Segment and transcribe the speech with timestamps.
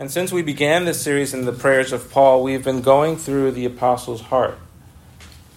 [0.00, 3.50] And since we began this series in the prayers of Paul, we've been going through
[3.50, 4.58] the Apostles' heart,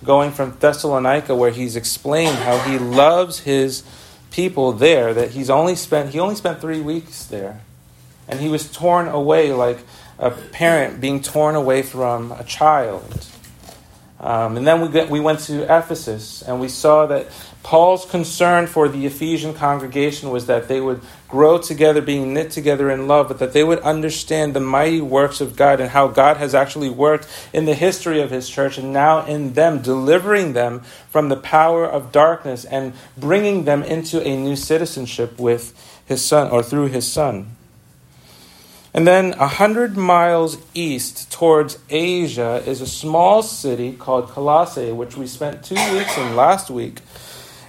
[0.03, 3.83] going from Thessalonica, where he's explained how he loves his
[4.31, 7.61] people there, that he's only spent he only spent three weeks there.
[8.27, 9.79] And he was torn away like
[10.19, 13.25] a parent being torn away from a child.
[14.23, 17.27] Um, and then we, get, we went to Ephesus and we saw that
[17.61, 22.89] Paul's concern for the Ephesian congregation was that they would grow together, being knit together
[22.89, 26.37] in love, but that they would understand the mighty works of God and how God
[26.37, 30.79] has actually worked in the history of His church and now in them, delivering them
[31.09, 35.73] from the power of darkness and bringing them into a new citizenship with
[36.05, 37.57] His Son or through His Son.
[38.93, 45.17] And then a hundred miles east towards Asia is a small city called Colossae, which
[45.17, 46.99] we spent two weeks in last week.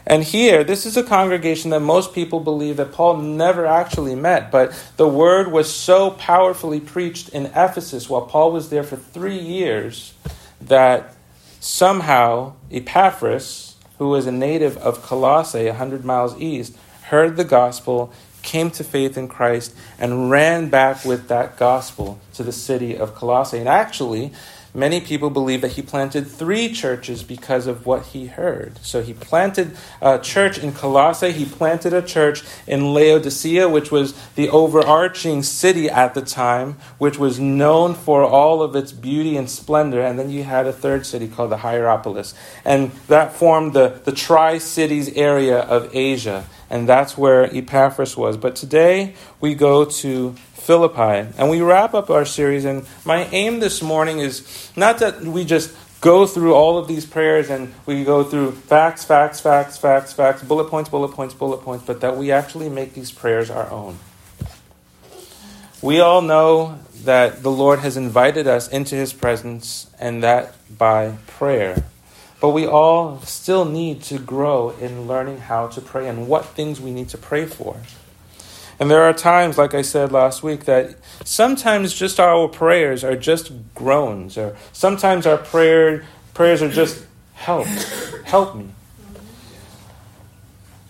[0.07, 4.51] And here, this is a congregation that most people believe that Paul never actually met,
[4.51, 9.39] but the word was so powerfully preached in Ephesus while Paul was there for three
[9.39, 10.13] years
[10.61, 11.15] that
[11.59, 18.13] somehow Epaphras, who was a native of Colossae, 100 miles east, heard the gospel
[18.45, 23.15] came to faith in Christ and ran back with that gospel to the city of
[23.15, 23.59] Colossae.
[23.59, 24.33] And actually,
[24.75, 28.79] many people believe that he planted three churches because of what he heard.
[28.83, 34.15] So he planted a church in Colossae, he planted a church in Laodicea, which was
[34.35, 39.49] the overarching city at the time, which was known for all of its beauty and
[39.49, 40.03] splendor.
[40.03, 42.35] And then you had a third city called the Hierapolis.
[42.65, 48.37] And that formed the, the Tri Cities area of Asia and that's where Epaphras was.
[48.37, 52.65] But today we go to Philippi, and we wrap up our series.
[52.65, 57.07] And my aim this morning is not that we just go through all of these
[57.07, 61.59] prayers and we go through facts, facts, facts, facts, facts, bullet points, bullet points, bullet
[61.59, 63.97] points, but that we actually make these prayers our own.
[65.81, 71.19] We all know that the Lord has invited us into his presence, and that by
[71.29, 71.85] prayer.
[72.45, 76.79] But we all still need to grow in learning how to pray and what things
[76.79, 77.79] we need to pray for.
[78.79, 83.17] And there are times, like I said last week, that sometimes just our prayers are
[83.17, 86.05] just groans, or sometimes our prayer,
[86.35, 87.67] prayers are just help,
[88.27, 88.69] help me.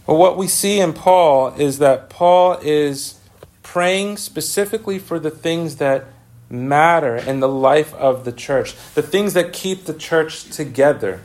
[0.09, 3.21] But what we see in Paul is that Paul is
[3.63, 6.07] praying specifically for the things that
[6.51, 11.21] matter in the life of the church, the things that keep the church together.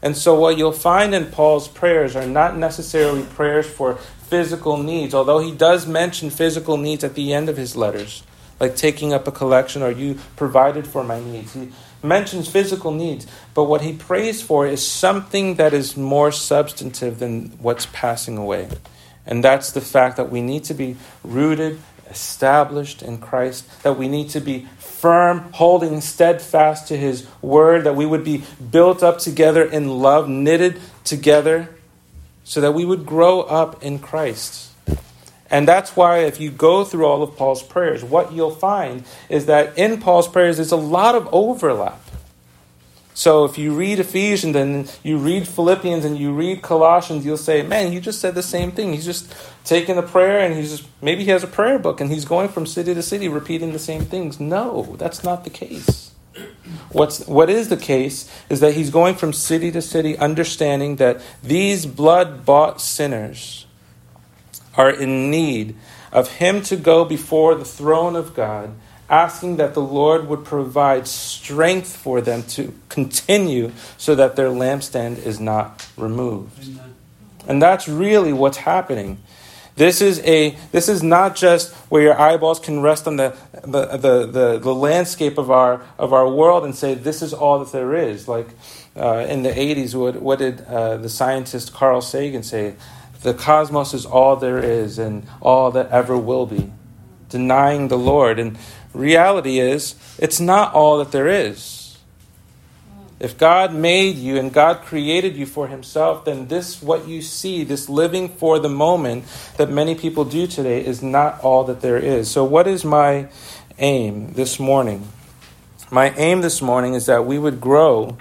[0.00, 5.14] And so, what you'll find in Paul's prayers are not necessarily prayers for physical needs,
[5.14, 8.22] although he does mention physical needs at the end of his letters,
[8.60, 11.54] like taking up a collection or you provided for my needs.
[11.54, 11.70] He
[12.02, 17.50] mentions physical needs, but what he prays for is something that is more substantive than
[17.60, 18.68] what's passing away.
[19.26, 24.08] And that's the fact that we need to be rooted, established in Christ, that we
[24.08, 29.18] need to be firm, holding steadfast to his word, that we would be built up
[29.18, 31.68] together in love, knitted together,
[32.44, 34.72] so that we would grow up in Christ.
[35.50, 39.46] And that's why, if you go through all of Paul's prayers, what you'll find is
[39.46, 42.02] that in Paul's prayers, there's a lot of overlap.
[43.18, 47.62] So if you read Ephesians and you read Philippians and you read Colossians, you'll say,
[47.62, 48.92] man, he just said the same thing.
[48.92, 49.34] He's just
[49.64, 52.48] taking a prayer and he's just, maybe he has a prayer book and he's going
[52.48, 54.38] from city to city repeating the same things.
[54.38, 56.12] No, that's not the case.
[56.92, 61.20] What's, what is the case is that he's going from city to city, understanding that
[61.42, 63.66] these blood bought sinners
[64.76, 65.74] are in need
[66.12, 68.76] of him to go before the throne of God
[69.08, 75.24] asking that the Lord would provide strength for them to continue so that their lampstand
[75.24, 76.68] is not removed.
[76.68, 76.94] Amen.
[77.46, 79.18] And that's really what's happening.
[79.76, 83.86] This is a this is not just where your eyeballs can rest on the the,
[83.86, 87.70] the, the, the landscape of our of our world and say this is all that
[87.70, 88.26] there is.
[88.26, 88.48] Like
[88.96, 92.74] uh, in the 80s, what, what did uh, the scientist Carl Sagan say?
[93.22, 96.72] The cosmos is all there is and all that ever will be.
[97.28, 98.38] Denying the Lord.
[98.38, 98.58] And
[98.98, 101.78] reality is, it's not all that there is.
[103.20, 107.64] If God made you and God created you for Himself, then this, what you see,
[107.64, 109.24] this living for the moment
[109.56, 112.30] that many people do today, is not all that there is.
[112.30, 113.28] So, what is my
[113.78, 115.08] aim this morning?
[115.90, 118.18] My aim this morning is that we would grow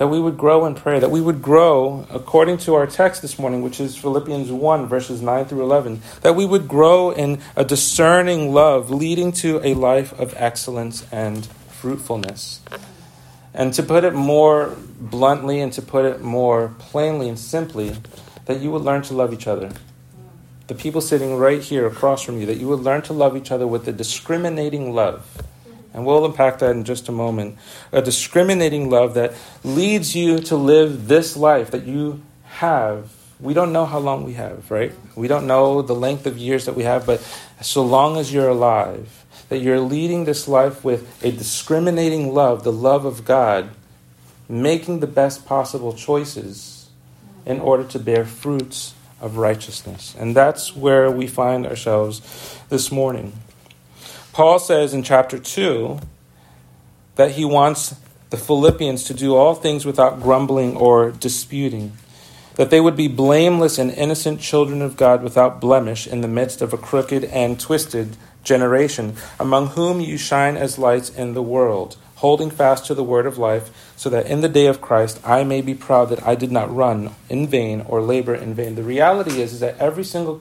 [0.00, 3.38] that we would grow in prayer, that we would grow according to our text this
[3.38, 7.66] morning, which is Philippians 1, verses 9 through 11, that we would grow in a
[7.66, 12.60] discerning love leading to a life of excellence and fruitfulness.
[13.52, 17.94] And to put it more bluntly and to put it more plainly and simply,
[18.46, 19.70] that you would learn to love each other.
[20.70, 23.50] the people sitting right here across from you, that you would learn to love each
[23.50, 25.42] other with a discriminating love.
[25.92, 27.56] And we'll unpack that in just a moment.
[27.92, 29.34] A discriminating love that
[29.64, 33.12] leads you to live this life that you have.
[33.40, 34.92] We don't know how long we have, right?
[35.16, 37.20] We don't know the length of years that we have, but
[37.60, 42.72] so long as you're alive, that you're leading this life with a discriminating love, the
[42.72, 43.70] love of God,
[44.48, 46.88] making the best possible choices
[47.46, 50.14] in order to bear fruits of righteousness.
[50.18, 53.32] And that's where we find ourselves this morning.
[54.40, 56.00] Paul says in chapter 2
[57.16, 57.94] that he wants
[58.30, 61.92] the Philippians to do all things without grumbling or disputing,
[62.54, 66.62] that they would be blameless and innocent children of God without blemish in the midst
[66.62, 71.98] of a crooked and twisted generation, among whom you shine as lights in the world,
[72.14, 75.44] holding fast to the word of life, so that in the day of Christ I
[75.44, 78.74] may be proud that I did not run in vain or labor in vain.
[78.74, 80.40] The reality is, is that every single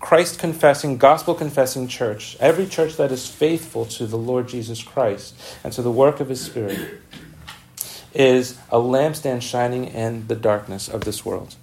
[0.00, 5.34] Christ confessing, gospel confessing church, every church that is faithful to the Lord Jesus Christ
[5.64, 7.00] and to the work of his Spirit,
[8.14, 11.56] is a lampstand shining in the darkness of this world.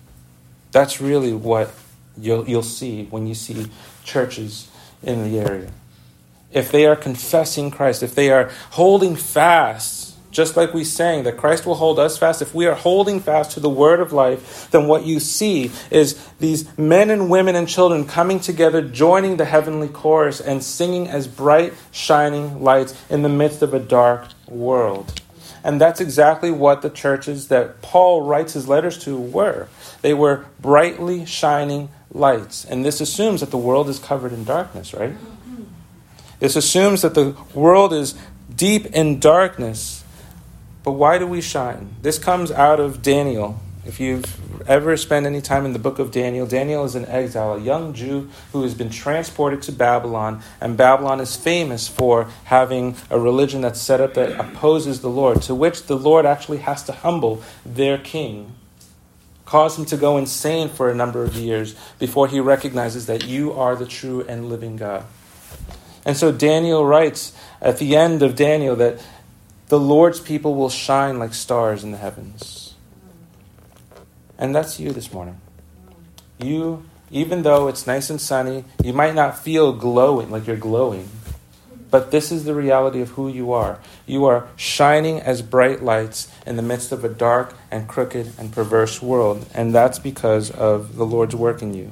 [0.72, 1.74] That's really what
[2.18, 3.68] you'll, you'll see when you see
[4.04, 4.70] churches
[5.02, 5.72] in the area.
[6.52, 10.05] If they are confessing Christ, if they are holding fast
[10.36, 13.52] just like we sang that Christ will hold us fast, if we are holding fast
[13.52, 17.68] to the word of life, then what you see is these men and women and
[17.68, 23.30] children coming together, joining the heavenly chorus, and singing as bright, shining lights in the
[23.30, 25.22] midst of a dark world.
[25.64, 29.68] And that's exactly what the churches that Paul writes his letters to were.
[30.02, 32.66] They were brightly shining lights.
[32.66, 35.14] And this assumes that the world is covered in darkness, right?
[35.14, 35.64] Mm-hmm.
[36.40, 38.16] This assumes that the world is
[38.54, 40.04] deep in darkness.
[40.86, 41.96] But why do we shine?
[42.04, 43.60] This comes out of Daniel.
[43.88, 47.54] If you've ever spent any time in the book of Daniel, Daniel is an exile,
[47.54, 52.96] a young Jew who has been transported to Babylon, and Babylon is famous for having
[53.10, 56.84] a religion that's set up that opposes the Lord, to which the Lord actually has
[56.84, 58.54] to humble their king,
[59.46, 63.54] cause him to go insane for a number of years before he recognizes that you
[63.54, 65.04] are the true and living God.
[66.06, 69.00] And so Daniel writes at the end of Daniel that
[69.68, 72.76] the Lord's people will shine like stars in the heavens.
[74.38, 75.40] And that's you this morning.
[76.40, 81.10] You, even though it's nice and sunny, you might not feel glowing, like you're glowing.
[81.90, 83.80] But this is the reality of who you are.
[84.06, 88.52] You are shining as bright lights in the midst of a dark and crooked and
[88.52, 89.46] perverse world.
[89.54, 91.92] And that's because of the Lord's work in you.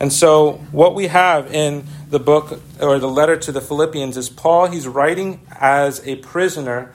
[0.00, 4.30] And so, what we have in the book or the letter to the Philippians is
[4.30, 6.92] Paul, he's writing as a prisoner.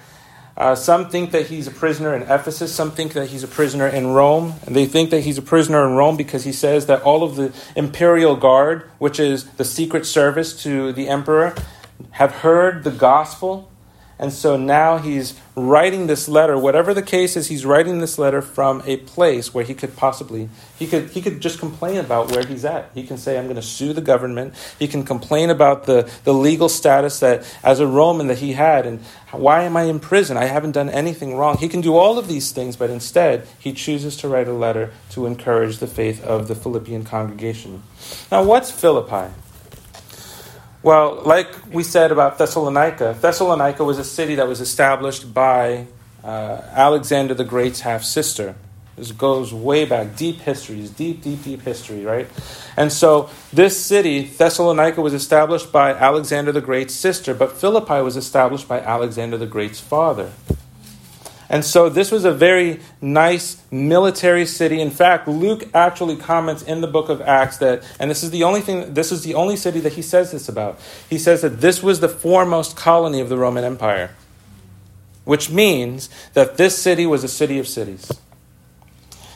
[0.55, 2.73] Uh, some think that he's a prisoner in Ephesus.
[2.73, 4.53] Some think that he's a prisoner in Rome.
[4.65, 7.35] And they think that he's a prisoner in Rome because he says that all of
[7.35, 11.55] the imperial guard, which is the secret service to the emperor,
[12.11, 13.71] have heard the gospel
[14.23, 18.41] and so now he's writing this letter, whatever the case is, he's writing this letter
[18.41, 20.47] from a place where he could possibly
[20.79, 22.89] he could he could just complain about where he's at.
[22.93, 24.53] He can say, I'm going to sue the government.
[24.79, 28.85] He can complain about the, the legal status that as a Roman that he had
[28.85, 29.01] and
[29.33, 30.37] why am I in prison?
[30.37, 31.57] I haven't done anything wrong.
[31.57, 34.93] He can do all of these things, but instead he chooses to write a letter
[35.09, 37.83] to encourage the faith of the Philippian congregation.
[38.31, 39.33] Now what's Philippi?
[40.83, 45.87] Well, like we said about Thessalonica, Thessalonica was a city that was established by
[46.21, 48.55] uh, Alexander the Great's half sister.
[48.97, 52.27] This goes way back, deep history, deep, deep, deep history, right?
[52.75, 58.17] And so this city, Thessalonica, was established by Alexander the Great's sister, but Philippi was
[58.17, 60.33] established by Alexander the Great's father.
[61.53, 64.81] And so this was a very nice military city.
[64.81, 68.43] In fact, Luke actually comments in the book of Acts that, and this is the
[68.43, 70.79] only thing, this is the only city that he says this about.
[71.07, 74.15] He says that this was the foremost colony of the Roman Empire,
[75.25, 78.11] which means that this city was a city of cities.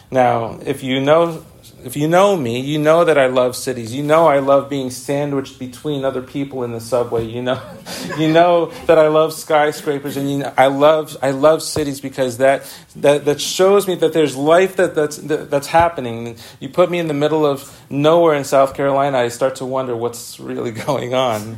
[0.09, 1.45] Now, if you know
[1.83, 3.93] if you know me, you know that I love cities.
[3.93, 7.25] You know I love being sandwiched between other people in the subway.
[7.25, 7.61] You know,
[8.17, 12.37] you know that I love skyscrapers, and you know, I love I love cities because
[12.37, 12.63] that
[12.97, 16.37] that, that shows me that there's life that, that's that, that's happening.
[16.59, 19.95] You put me in the middle of nowhere in South Carolina, I start to wonder
[19.95, 21.57] what's really going on.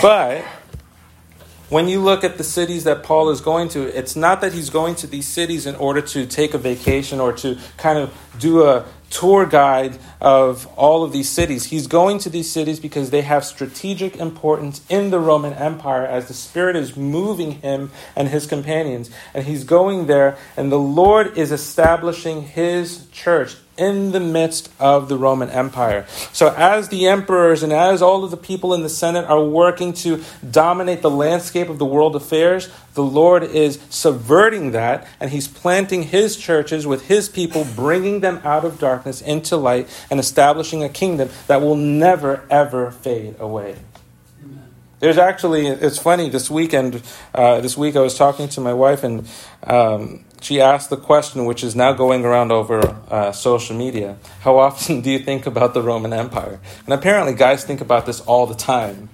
[0.00, 0.44] But
[1.72, 4.68] when you look at the cities that Paul is going to, it's not that he's
[4.68, 8.64] going to these cities in order to take a vacation or to kind of do
[8.64, 11.66] a tour guide of all of these cities.
[11.66, 16.28] He's going to these cities because they have strategic importance in the Roman Empire as
[16.28, 19.10] the Spirit is moving him and his companions.
[19.34, 25.08] And he's going there, and the Lord is establishing his church in the midst of
[25.08, 26.06] the Roman Empire.
[26.32, 29.92] So, as the emperors and as all of the people in the Senate are working
[29.94, 35.48] to dominate the landscape of the world affairs, the Lord is subverting that and He's
[35.48, 40.82] planting His churches with His people, bringing them out of darkness into light and establishing
[40.84, 43.76] a kingdom that will never, ever fade away.
[45.02, 47.02] There's actually, it's funny, this weekend,
[47.34, 49.26] uh, this week I was talking to my wife and
[49.64, 54.58] um, she asked the question, which is now going around over uh, social media How
[54.58, 56.60] often do you think about the Roman Empire?
[56.84, 59.08] And apparently, guys think about this all the time.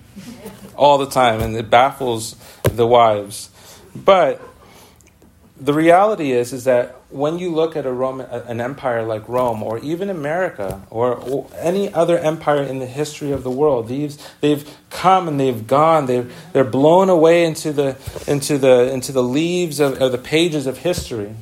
[0.75, 3.51] All the time, and it baffles the wives.
[3.95, 4.41] But
[5.61, 9.62] the reality is, is that when you look at a Roman, an empire like Rome,
[9.62, 14.19] or even America, or, or, any other empire in the history of the world, these
[14.41, 16.07] they've come and they've gone.
[16.07, 17.97] They've they're blown away into the
[18.27, 21.35] into the into the leaves of, of the pages of history.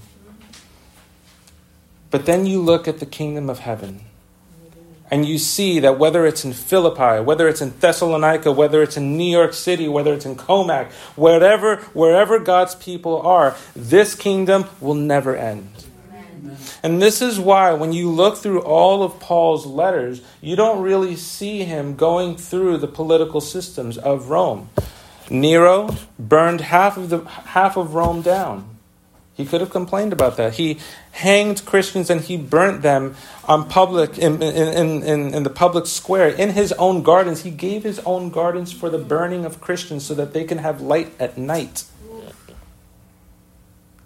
[2.11, 4.00] But then you look at the kingdom of heaven
[5.10, 9.16] and you see that whether it's in Philippi, whether it's in Thessalonica, whether it's in
[9.16, 14.94] New York City, whether it's in Commack, wherever, wherever God's people are, this kingdom will
[14.94, 15.68] never end.
[16.12, 16.56] Amen.
[16.82, 21.16] And this is why, when you look through all of Paul's letters, you don't really
[21.16, 24.70] see him going through the political systems of Rome.
[25.30, 28.75] Nero burned half of, the, half of Rome down.
[29.37, 30.55] He could have complained about that.
[30.55, 30.78] He
[31.12, 36.28] hanged Christians and he burnt them on public in, in, in, in, the public square
[36.28, 37.43] in his own gardens.
[37.43, 40.81] He gave his own gardens for the burning of Christians so that they can have
[40.81, 41.85] light at night.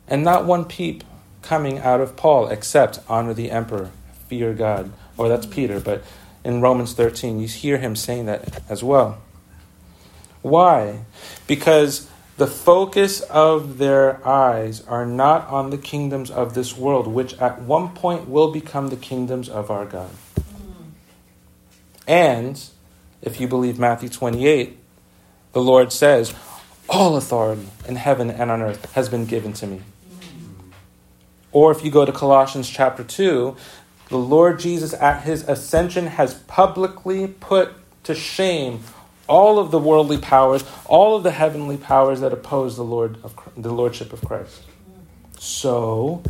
[0.09, 1.05] And not one peep
[1.43, 3.93] coming out of Paul except honor the emperor,
[4.27, 4.91] fear God.
[5.17, 6.03] Or that's Peter, but
[6.45, 9.21] in Romans 13, you hear him saying that as well.
[10.43, 11.05] Why?
[11.47, 12.10] Because
[12.41, 17.61] the focus of their eyes are not on the kingdoms of this world, which at
[17.61, 20.09] one point will become the kingdoms of our God.
[22.09, 22.59] And
[23.21, 24.79] if you believe Matthew 28,
[25.53, 26.33] the Lord says,
[26.89, 29.83] All authority in heaven and on earth has been given to me.
[31.53, 33.55] Or if you go to Colossians chapter 2,
[34.09, 38.81] the Lord Jesus at his ascension has publicly put to shame
[39.31, 43.39] all of the worldly powers, all of the heavenly powers that oppose the Lord of
[43.57, 44.63] the lordship of Christ.
[45.39, 46.23] So,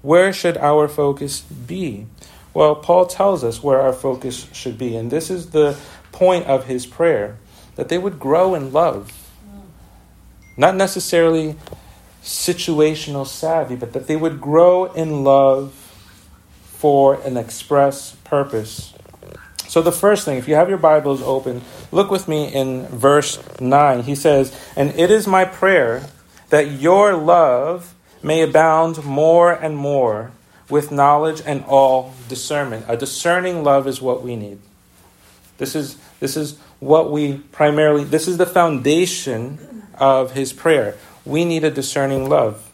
[0.00, 2.06] where should our focus be?
[2.54, 5.76] Well, Paul tells us where our focus should be, and this is the
[6.12, 7.38] point of his prayer
[7.74, 9.12] that they would grow in love.
[10.56, 11.56] Not necessarily
[12.22, 15.72] situational savvy, but that they would grow in love
[16.62, 18.94] for an express purpose
[19.74, 23.40] so, the first thing, if you have your Bibles open, look with me in verse
[23.58, 24.04] 9.
[24.04, 26.06] He says, And it is my prayer
[26.50, 30.30] that your love may abound more and more
[30.70, 32.84] with knowledge and all discernment.
[32.86, 34.60] A discerning love is what we need.
[35.58, 40.94] This is, this is what we primarily, this is the foundation of his prayer.
[41.24, 42.70] We need a discerning love.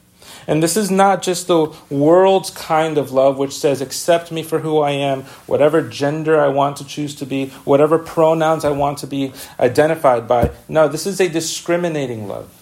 [0.47, 4.61] And this is not just the world's kind of love, which says, accept me for
[4.61, 8.99] who I am, whatever gender I want to choose to be, whatever pronouns I want
[8.99, 10.51] to be identified by.
[10.69, 12.57] No, this is a discriminating love.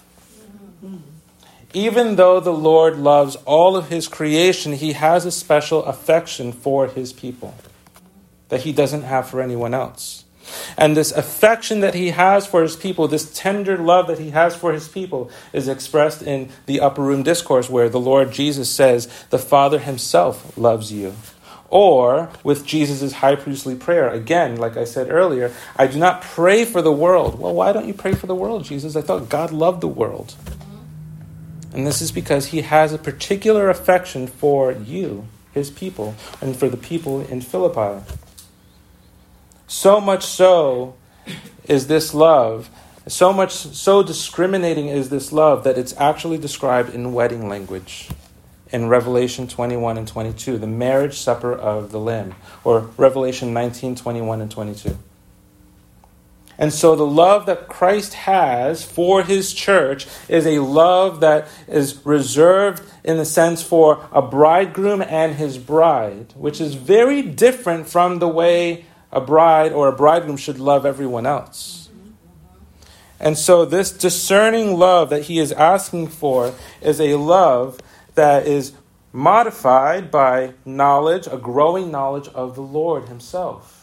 [1.75, 6.87] Even though the Lord loves all of his creation, he has a special affection for
[6.87, 7.54] his people
[8.49, 10.25] that he doesn't have for anyone else.
[10.76, 14.55] And this affection that he has for his people, this tender love that he has
[14.55, 19.07] for his people, is expressed in the upper room discourse where the Lord Jesus says,
[19.31, 21.14] The Father himself loves you.
[21.71, 24.09] Or with Jesus' high priestly prayer.
[24.09, 27.38] Again, like I said earlier, I do not pray for the world.
[27.38, 28.97] Well, why don't you pray for the world, Jesus?
[28.97, 30.35] I thought God loved the world.
[31.73, 36.69] And this is because he has a particular affection for you, his people, and for
[36.69, 38.02] the people in Philippi.
[39.69, 40.95] So much so
[41.65, 42.71] is this love,
[43.07, 48.09] so much so discriminating is this love that it's actually described in wedding language.
[48.71, 52.35] In Revelation 21 and 22, the marriage supper of the Lamb,
[52.65, 54.99] or Revelation 19, 21 and 22.
[56.57, 62.05] And so the love that Christ has for his church is a love that is
[62.05, 68.19] reserved in the sense for a bridegroom and his bride, which is very different from
[68.19, 71.88] the way a bride or a bridegroom should love everyone else.
[73.21, 77.81] And so, this discerning love that he is asking for is a love
[78.15, 78.73] that is
[79.12, 83.77] modified by knowledge, a growing knowledge of the Lord himself.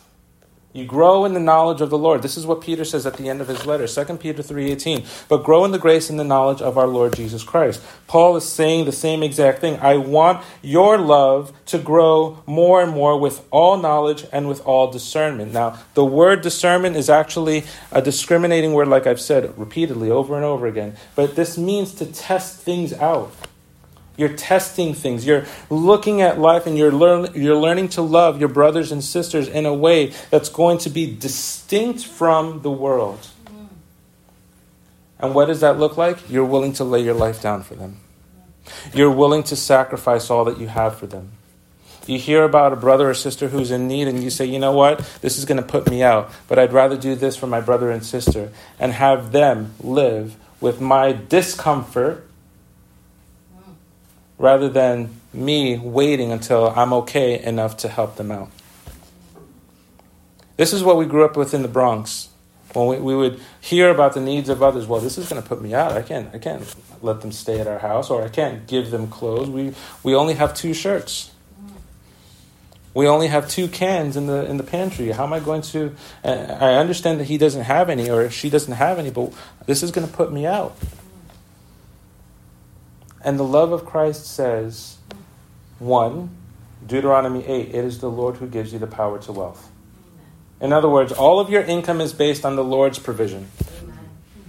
[0.75, 2.21] You grow in the knowledge of the Lord.
[2.21, 5.05] This is what Peter says at the end of his letter, 2 Peter 3:18.
[5.29, 7.81] But grow in the grace and the knowledge of our Lord Jesus Christ.
[8.07, 9.79] Paul is saying the same exact thing.
[9.81, 14.91] I want your love to grow more and more with all knowledge and with all
[14.91, 15.53] discernment.
[15.53, 17.63] Now, the word discernment is actually
[17.93, 22.05] a discriminating word like I've said repeatedly over and over again, but this means to
[22.05, 23.31] test things out.
[24.17, 25.25] You're testing things.
[25.25, 29.47] You're looking at life and you're, learn, you're learning to love your brothers and sisters
[29.47, 33.27] in a way that's going to be distinct from the world.
[35.19, 36.29] And what does that look like?
[36.29, 37.97] You're willing to lay your life down for them.
[38.93, 41.31] You're willing to sacrifice all that you have for them.
[42.07, 44.73] You hear about a brother or sister who's in need, and you say, you know
[44.73, 44.99] what?
[45.21, 47.89] This is going to put me out, but I'd rather do this for my brother
[47.89, 52.27] and sister and have them live with my discomfort
[54.37, 58.49] rather than me waiting until I'm okay enough to help them out.
[60.57, 62.29] This is what we grew up with in the Bronx.
[62.73, 65.47] When we, we would hear about the needs of others, well, this is going to
[65.47, 65.93] put me out.
[65.93, 69.07] I can't, I can't let them stay at our house, or I can't give them
[69.07, 69.49] clothes.
[69.49, 69.73] We,
[70.03, 71.31] we only have two shirts.
[72.93, 75.11] We only have two cans in the in the pantry.
[75.11, 75.93] How am I going to?
[76.23, 79.33] Uh, I understand that he doesn't have any, or she doesn't have any, but
[79.65, 80.77] this is going to put me out.
[83.25, 84.97] And the love of Christ says,
[85.79, 86.29] one,
[86.85, 89.71] Deuteronomy 8, it is the Lord who gives you the power to wealth.
[90.61, 93.47] In other words, all of your income is based on the Lord's provision,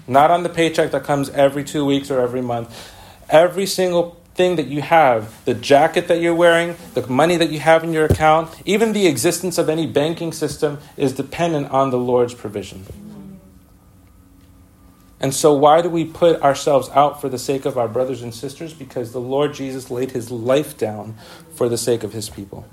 [0.06, 2.92] not on the paycheck that comes every two weeks or every month.
[3.30, 7.58] Every single thing that you have, the jacket that you're wearing, the money that you
[7.58, 11.98] have in your account, even the existence of any banking system is dependent on the
[11.98, 12.84] Lord's provision.
[15.20, 18.34] And so, why do we put ourselves out for the sake of our brothers and
[18.34, 18.74] sisters?
[18.74, 21.16] Because the Lord Jesus laid his life down
[21.54, 22.66] for the sake of his people.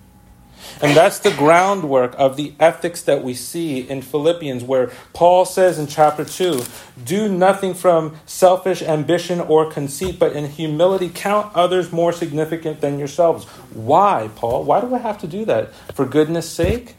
[0.81, 5.77] And that's the groundwork of the ethics that we see in Philippians, where Paul says
[5.77, 6.63] in chapter 2
[7.03, 13.00] do nothing from selfish ambition or conceit, but in humility count others more significant than
[13.00, 13.45] yourselves.
[13.73, 14.63] Why, Paul?
[14.63, 15.73] Why do I have to do that?
[15.93, 16.95] For goodness' sake?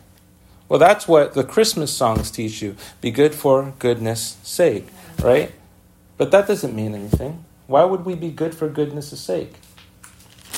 [0.68, 4.88] Well, that's what the Christmas songs teach you be good for goodness' sake
[5.23, 5.52] right?
[6.16, 7.44] But that doesn't mean anything.
[7.66, 9.55] Why would we be good for goodness' sake?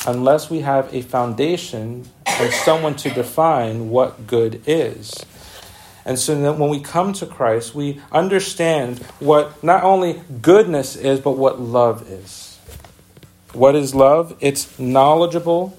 [0.07, 5.25] Unless we have a foundation and someone to define what good is.
[6.05, 11.19] And so that when we come to Christ, we understand what not only goodness is,
[11.21, 12.59] but what love is.
[13.53, 14.37] What is love?
[14.41, 15.77] It's knowledgeable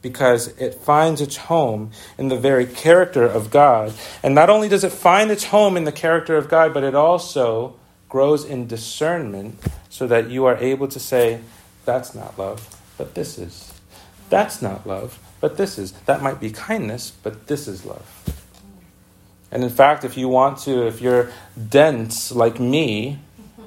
[0.00, 3.92] because it finds its home in the very character of God.
[4.22, 6.94] And not only does it find its home in the character of God, but it
[6.94, 7.76] also
[8.08, 11.40] grows in discernment so that you are able to say,
[11.84, 13.72] that's not love, but this is.
[14.30, 15.92] That's not love, but this is.
[16.06, 18.06] That might be kindness, but this is love.
[19.50, 21.32] And in fact, if you want to, if you're
[21.68, 23.18] dense like me,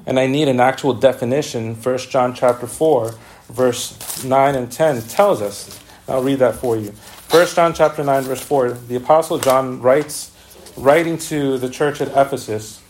[0.06, 3.16] and I need an actual definition, 1 John chapter 4,
[3.50, 5.80] verse 9 and 10 tells us.
[6.08, 6.94] I'll read that for you.
[7.30, 10.36] 1 John chapter 9, verse 4, the Apostle John writes,
[10.76, 12.81] writing to the church at Ephesus,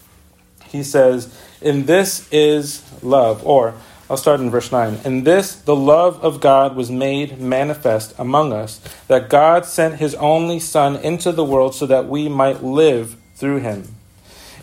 [0.72, 3.46] he says, In this is love.
[3.46, 3.74] Or,
[4.10, 5.00] I'll start in verse 9.
[5.06, 10.16] In this, the love of God was made manifest among us, that God sent his
[10.16, 13.96] only Son into the world so that we might live through him.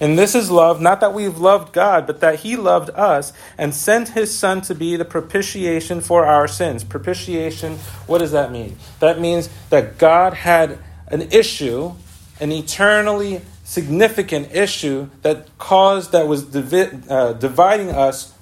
[0.01, 3.75] And this is love, not that we've loved God, but that He loved us and
[3.75, 6.85] sent His Son to be the propitiation for our sins.
[6.85, 8.77] Propitiation, what does that mean?
[9.01, 11.95] That means that God had an issue,
[12.39, 18.33] an eternally significant issue that caused, that was divi- uh, dividing us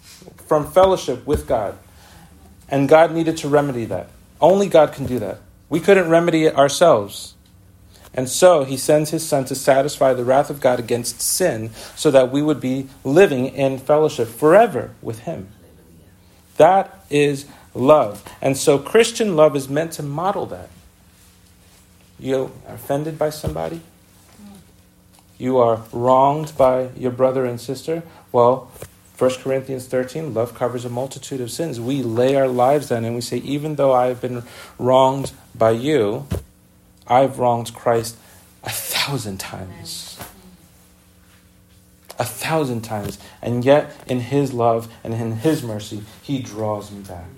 [0.47, 1.77] from fellowship with God.
[2.69, 4.09] And God needed to remedy that.
[4.41, 5.39] Only God can do that.
[5.69, 7.35] We couldn't remedy it ourselves.
[8.15, 12.13] And so he sends his son to satisfy the wrath of God against sin so
[12.13, 15.49] that we would be living in fellowship forever with him.
[16.57, 18.23] That is love.
[18.41, 20.71] And so Christian love is meant to model that.
[22.17, 23.81] You are offended by somebody?
[25.39, 28.71] You are wronged by your brother and sister, well,
[29.19, 31.81] 1 Corinthians 13, love covers a multitude of sins.
[31.81, 34.43] We lay our lives down and we say, even though I've been
[34.79, 36.27] wronged by you,
[37.07, 38.17] I've wronged Christ
[38.63, 40.19] a thousand times.
[42.19, 43.19] A thousand times.
[43.41, 47.29] And yet, in His love and in His mercy, He draws me back.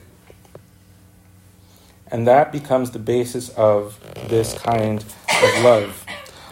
[2.11, 6.07] And that becomes the basis of this kind of love.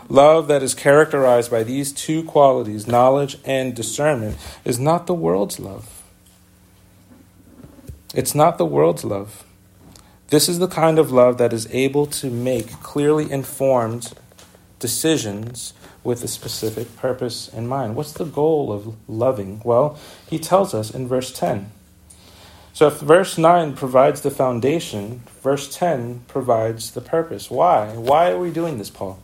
[0.09, 5.59] Love that is characterized by these two qualities, knowledge and discernment, is not the world's
[5.59, 6.03] love.
[8.15, 9.45] It's not the world's love.
[10.29, 14.13] This is the kind of love that is able to make clearly informed
[14.79, 17.97] decisions with a specific purpose in mind.
[17.97, 19.61] What's the goal of loving?
[19.65, 21.71] Well, he tells us in verse 10.
[22.73, 27.51] So if verse 9 provides the foundation, verse 10 provides the purpose.
[27.51, 27.89] Why?
[27.97, 29.19] Why are we doing this, Paul?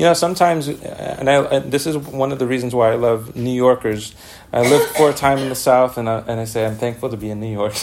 [0.00, 3.36] You know, sometimes, and, I, and this is one of the reasons why I love
[3.36, 4.14] New Yorkers.
[4.50, 7.10] I lived for a time in the South, and I, and I say I'm thankful
[7.10, 7.74] to be in New York.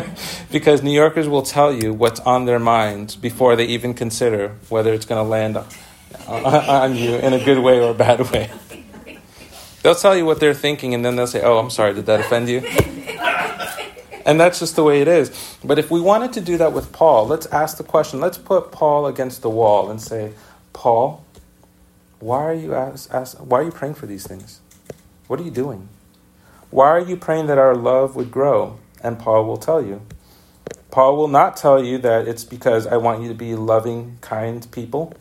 [0.50, 4.94] because New Yorkers will tell you what's on their mind before they even consider whether
[4.94, 5.58] it's going to land
[6.26, 8.50] on you in a good way or a bad way.
[9.82, 12.20] They'll tell you what they're thinking, and then they'll say, Oh, I'm sorry, did that
[12.20, 12.62] offend you?
[14.24, 15.58] And that's just the way it is.
[15.62, 18.18] But if we wanted to do that with Paul, let's ask the question.
[18.18, 20.32] Let's put Paul against the wall and say,
[20.72, 21.25] Paul,
[22.18, 24.60] why are you ask, ask, why are you praying for these things?
[25.26, 25.88] What are you doing?
[26.70, 28.78] Why are you praying that our love would grow?
[29.02, 30.02] And Paul will tell you.
[30.90, 34.66] Paul will not tell you that it's because I want you to be loving, kind
[34.70, 35.12] people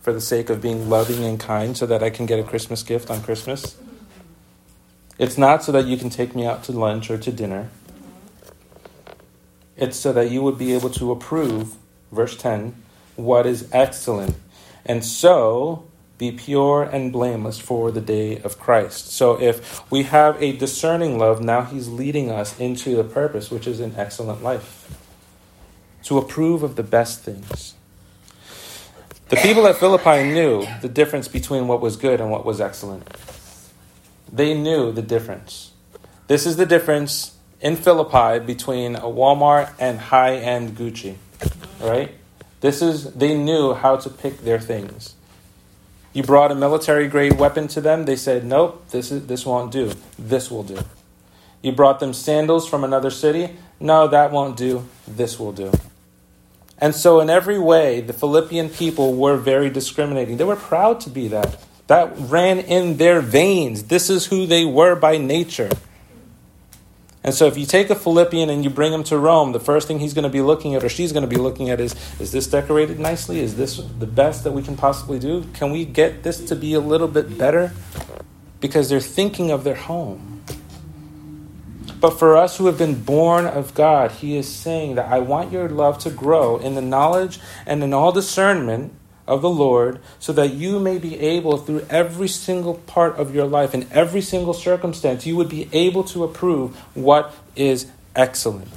[0.00, 2.82] for the sake of being loving and kind so that I can get a Christmas
[2.82, 3.76] gift on Christmas.
[5.18, 7.68] It's not so that you can take me out to lunch or to dinner.
[9.76, 11.76] It's so that you would be able to approve,
[12.10, 12.74] verse 10,
[13.16, 14.34] what is excellent,
[14.84, 15.84] and so
[16.22, 19.10] be pure and blameless for the day of Christ.
[19.10, 23.66] So if we have a discerning love, now he's leading us into the purpose, which
[23.66, 24.68] is an excellent life.
[26.04, 27.74] To approve of the best things.
[29.30, 33.02] The people at Philippi knew the difference between what was good and what was excellent.
[34.32, 35.72] They knew the difference.
[36.28, 41.16] This is the difference in Philippi between a Walmart and high end Gucci.
[41.80, 42.14] Right?
[42.60, 45.16] This is they knew how to pick their things.
[46.12, 49.72] You brought a military grade weapon to them, they said, Nope, this is this won't
[49.72, 49.92] do.
[50.18, 50.78] This will do.
[51.62, 54.86] You brought them sandals from another city, no, that won't do.
[55.08, 55.72] This will do.
[56.78, 60.36] And so, in every way, the Philippian people were very discriminating.
[60.36, 61.58] They were proud to be that.
[61.88, 63.84] That ran in their veins.
[63.84, 65.70] This is who they were by nature.
[67.24, 69.86] And so if you take a Philippian and you bring him to Rome, the first
[69.86, 71.94] thing he's going to be looking at or she's going to be looking at is
[72.18, 73.40] is this decorated nicely?
[73.40, 75.44] Is this the best that we can possibly do?
[75.54, 77.72] Can we get this to be a little bit better?
[78.60, 80.42] Because they're thinking of their home.
[82.00, 85.52] But for us who have been born of God, he is saying that I want
[85.52, 88.92] your love to grow in the knowledge and in all discernment
[89.32, 93.46] of the Lord, so that you may be able, through every single part of your
[93.46, 98.68] life, in every single circumstance, you would be able to approve what is excellent.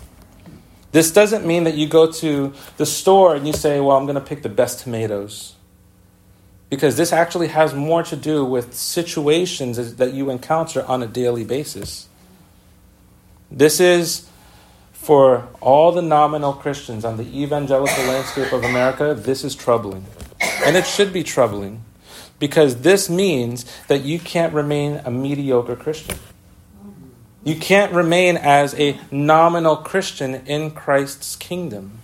[0.94, 4.16] This doesn't mean that you go to the store and you say, Well, I'm going
[4.16, 5.56] to pick the best tomatoes.
[6.70, 11.44] Because this actually has more to do with situations that you encounter on a daily
[11.44, 12.08] basis.
[13.52, 14.28] This is
[15.06, 20.04] for all the nominal Christians on the evangelical landscape of America, this is troubling.
[20.64, 21.84] And it should be troubling
[22.40, 26.18] because this means that you can't remain a mediocre Christian.
[27.44, 32.00] You can't remain as a nominal Christian in Christ's kingdom.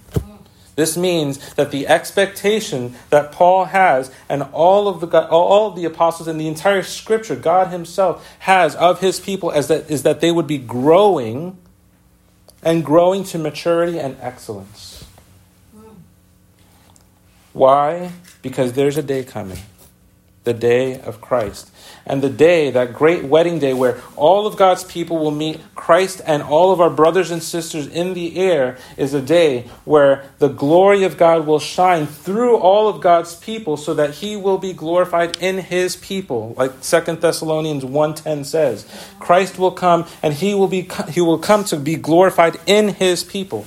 [0.75, 5.85] This means that the expectation that Paul has and all of the all of the
[5.85, 10.21] apostles and the entire scripture God himself has of his people is that is that
[10.21, 11.57] they would be growing
[12.63, 15.03] and growing to maturity and excellence.
[17.53, 18.11] Why?
[18.41, 19.59] Because there's a day coming,
[20.43, 21.71] the day of Christ.
[22.03, 26.19] And the day, that great wedding day where all of God's people will meet Christ
[26.25, 30.47] and all of our brothers and sisters in the air, is a day where the
[30.47, 34.73] glory of God will shine through all of God's people so that he will be
[34.73, 36.55] glorified in his people.
[36.57, 38.87] Like Second Thessalonians 1:10 says,
[39.19, 43.23] Christ will come and he will be he will come to be glorified in his
[43.23, 43.65] people.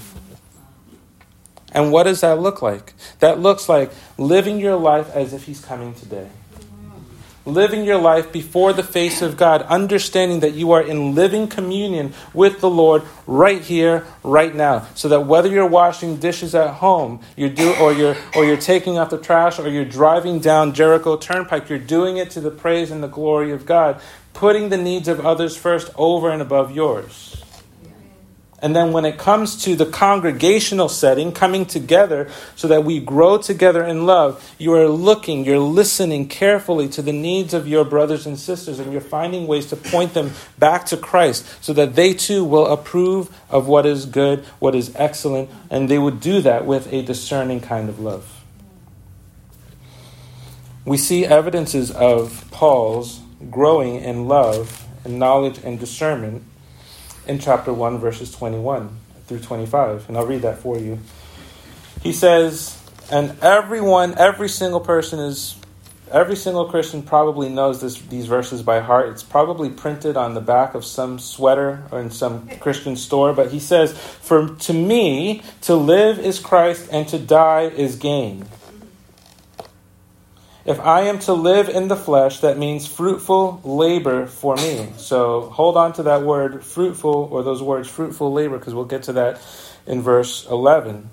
[1.75, 2.95] And what does that look like?
[3.19, 6.29] That looks like living your life as if He's coming today.
[7.47, 12.15] Living your life before the face of God, understanding that you are in living communion
[12.33, 14.87] with the Lord right here, right now.
[14.95, 18.97] So that whether you're washing dishes at home, you do, or you're or you're taking
[18.97, 22.91] out the trash, or you're driving down Jericho Turnpike, you're doing it to the praise
[22.91, 24.01] and the glory of God,
[24.33, 27.44] putting the needs of others first over and above yours.
[28.65, 33.37] And then when it comes to the congregational setting, coming together so that we grow
[33.37, 38.25] together in love, you are looking, you're listening carefully to the needs of your brothers
[38.25, 42.15] and sisters, and you're finding ways to point them back to Christ so that they
[42.15, 46.65] too will approve of what is good, what is excellent, and they would do that
[46.65, 48.43] with a discerning kind of love.
[50.87, 56.45] We see evidences of Paul's growing in love and knowledge and discernment
[57.27, 60.09] in chapter 1, verses 21 through 25.
[60.09, 60.99] And I'll read that for you.
[62.03, 65.57] He says, And everyone, every single person is
[66.11, 69.09] every single Christian probably knows this, these verses by heart.
[69.09, 73.33] It's probably printed on the back of some sweater or in some Christian store.
[73.33, 78.47] But he says, For to me, to live is Christ and to die is gain.
[80.67, 84.89] If I am to live in the flesh, that means fruitful labor for me.
[84.97, 89.03] So hold on to that word fruitful, or those words fruitful labor, because we'll get
[89.05, 89.41] to that
[89.87, 91.11] in verse 11.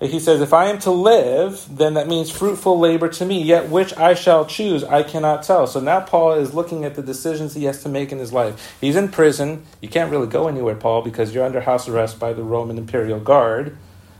[0.00, 3.70] He says, If I am to live, then that means fruitful labor to me, yet
[3.70, 5.66] which I shall choose, I cannot tell.
[5.66, 8.76] So now Paul is looking at the decisions he has to make in his life.
[8.80, 9.64] He's in prison.
[9.80, 13.20] You can't really go anywhere, Paul, because you're under house arrest by the Roman Imperial
[13.20, 13.76] Guard.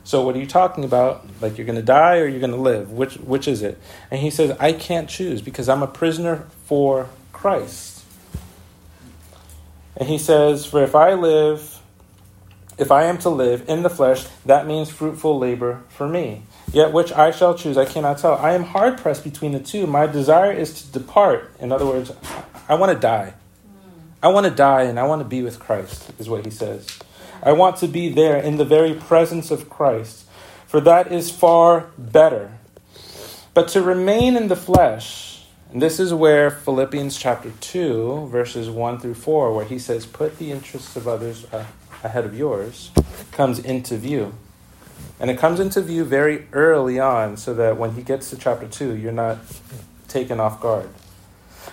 [0.06, 1.26] So what are you talking about?
[1.40, 2.92] Like you're going to die or you're going to live?
[2.92, 3.76] Which which is it?
[4.08, 8.04] And he says, I can't choose because I'm a prisoner for Christ.
[9.96, 11.80] And he says, For if I live,
[12.78, 16.42] if I am to live in the flesh, that means fruitful labor for me.
[16.72, 18.34] Yet which I shall choose, I cannot tell.
[18.36, 19.88] I am hard pressed between the two.
[19.88, 21.52] My desire is to depart.
[21.58, 22.12] In other words,
[22.68, 23.34] I want to die.
[24.22, 26.86] I want to die and I want to be with Christ, is what he says.
[27.46, 30.26] I want to be there in the very presence of Christ,
[30.66, 32.58] for that is far better.
[33.54, 38.98] But to remain in the flesh, and this is where Philippians chapter 2, verses 1
[38.98, 41.66] through 4, where he says, Put the interests of others uh,
[42.02, 42.90] ahead of yours,
[43.30, 44.34] comes into view.
[45.20, 48.66] And it comes into view very early on, so that when he gets to chapter
[48.66, 49.38] 2, you're not
[50.08, 50.88] taken off guard.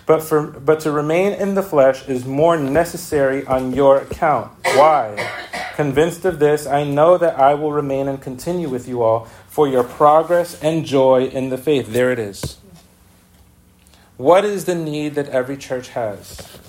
[0.06, 4.51] But, for, but to remain in the flesh is more necessary on your account.
[4.63, 5.29] Why?
[5.75, 9.67] Convinced of this, I know that I will remain and continue with you all for
[9.67, 11.93] your progress and joy in the faith.
[11.93, 12.58] There it is.
[14.17, 16.60] What is the need that every church has?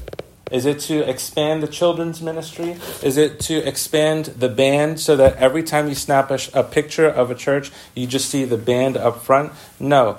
[0.50, 2.76] Is it to expand the children's ministry?
[3.02, 7.08] Is it to expand the band so that every time you snap a, a, picture
[7.08, 9.52] of a church, you just see the band up front?
[9.80, 10.18] No.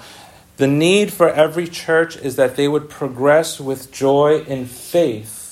[0.58, 5.46] The need for every church is that they would progress with joy in faith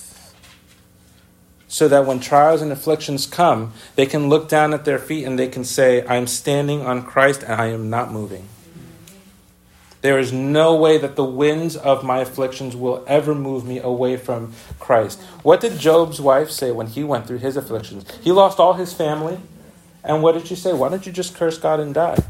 [1.68, 5.40] so that when trials and afflictions come, they can look down at their feet and
[5.40, 8.48] they can say, I'm standing on Christ and I am not moving.
[10.02, 14.18] There is no way that the winds of my afflictions will ever move me away
[14.18, 15.20] from Christ.
[15.44, 18.06] What did Job's wife say when he went through his afflictions?
[18.22, 19.40] He lost all his family.
[20.04, 20.74] And what did she say?
[20.74, 22.22] Why don't you just curse God and die?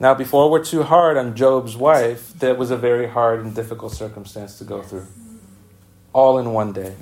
[0.00, 3.92] Now, before we're too hard on Job's wife, that was a very hard and difficult
[3.92, 5.06] circumstance to go through.
[6.14, 6.94] All in one day.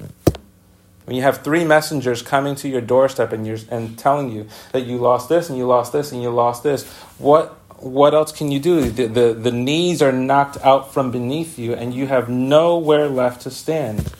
[1.04, 4.84] When you have three messengers coming to your doorstep and, you're, and telling you that
[4.84, 6.86] you lost this and you lost this and you lost this,
[7.18, 8.90] what, what else can you do?
[8.90, 13.42] The, the, the knees are knocked out from beneath you and you have nowhere left
[13.42, 14.12] to stand.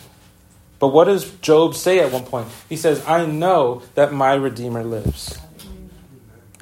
[0.79, 2.47] But what does Job say at one point?
[2.69, 5.37] He says, I know that my Redeemer lives.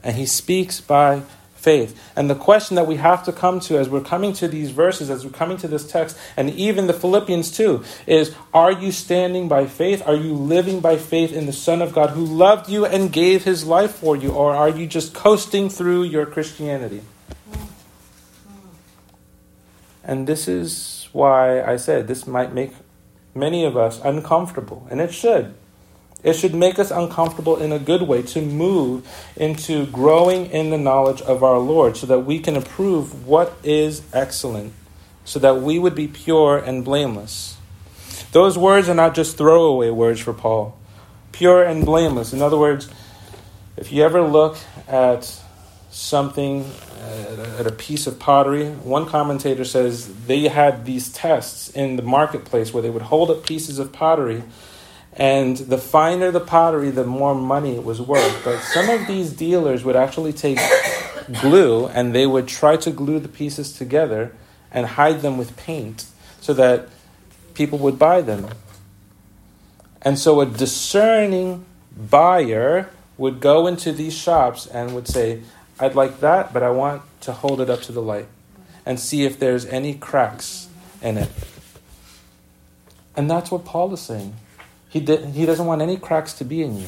[0.02, 1.22] And he speaks by
[1.66, 2.12] faith.
[2.14, 5.10] And the question that we have to come to as we're coming to these verses,
[5.10, 9.48] as we're coming to this text, and even the Philippians too, is are you standing
[9.48, 10.00] by faith?
[10.06, 13.42] Are you living by faith in the Son of God who loved you and gave
[13.42, 14.30] his life for you?
[14.30, 17.02] Or are you just coasting through your Christianity?
[20.04, 22.74] And this is why I said this might make
[23.34, 25.52] many of us uncomfortable, and it should.
[26.26, 30.76] It should make us uncomfortable in a good way to move into growing in the
[30.76, 34.72] knowledge of our Lord so that we can approve what is excellent,
[35.24, 37.56] so that we would be pure and blameless.
[38.32, 40.76] Those words are not just throwaway words for Paul.
[41.30, 42.32] Pure and blameless.
[42.32, 42.90] In other words,
[43.76, 44.58] if you ever look
[44.88, 45.32] at
[45.90, 46.68] something,
[47.56, 52.74] at a piece of pottery, one commentator says they had these tests in the marketplace
[52.74, 54.42] where they would hold up pieces of pottery
[55.16, 58.44] and the finer the pottery, the more money it was worth.
[58.44, 60.58] But some of these dealers would actually take
[61.40, 64.32] glue and they would try to glue the pieces together
[64.70, 66.04] and hide them with paint
[66.40, 66.88] so that
[67.54, 68.48] people would buy them.
[70.02, 71.64] And so a discerning
[71.96, 75.42] buyer would go into these shops and would say,
[75.80, 78.26] I'd like that, but I want to hold it up to the light
[78.84, 80.68] and see if there's any cracks
[81.00, 81.30] in it.
[83.16, 84.34] And that's what Paul is saying.
[84.88, 86.86] He, di- he doesn't want any cracks to be in you.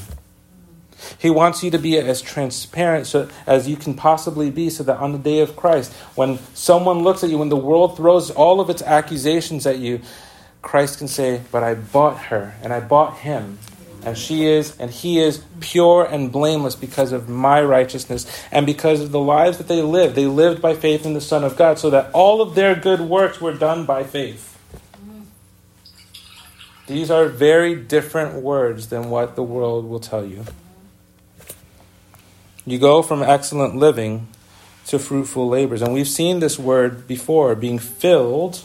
[1.18, 4.98] He wants you to be as transparent so, as you can possibly be so that
[4.98, 8.60] on the day of Christ, when someone looks at you, when the world throws all
[8.60, 10.00] of its accusations at you,
[10.60, 13.58] Christ can say, But I bought her and I bought him.
[14.04, 19.00] And she is and he is pure and blameless because of my righteousness and because
[19.00, 20.14] of the lives that they lived.
[20.14, 23.00] They lived by faith in the Son of God, so that all of their good
[23.00, 24.57] works were done by faith.
[26.88, 30.44] These are very different words than what the world will tell you.
[32.64, 34.26] You go from excellent living
[34.86, 35.82] to fruitful labors.
[35.82, 38.62] And we've seen this word before, being filled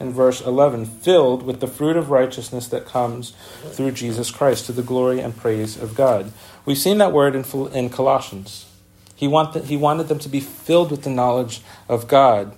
[0.00, 3.32] in verse 11, filled with the fruit of righteousness that comes
[3.70, 6.32] through Jesus Christ to the glory and praise of God.
[6.64, 8.66] We've seen that word in, in Colossians.
[9.14, 12.56] He, want he wanted them to be filled with the knowledge of God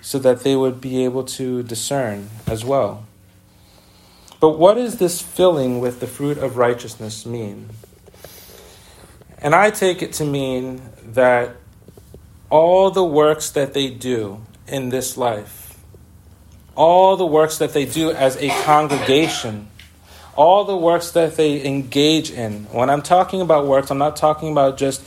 [0.00, 3.06] so that they would be able to discern as well.
[4.44, 7.70] But what does this filling with the fruit of righteousness mean?
[9.38, 11.56] And I take it to mean that
[12.50, 15.78] all the works that they do in this life,
[16.76, 19.70] all the works that they do as a congregation,
[20.36, 22.64] all the works that they engage in.
[22.64, 25.02] When I'm talking about works, I'm not talking about just